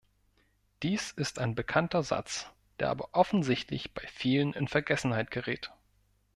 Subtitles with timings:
[0.81, 2.47] Dies ist ein bekannter Satz,
[2.79, 5.71] der aber offensichtlich bei vielen in Vergessenheit gerät.